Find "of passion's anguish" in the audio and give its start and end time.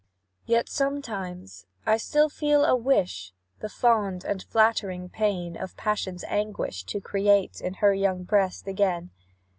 5.55-6.83